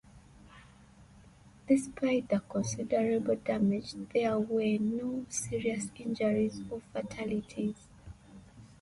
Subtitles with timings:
[1.67, 7.85] Despite the considerable damage, there were no serious injuries or fatalities.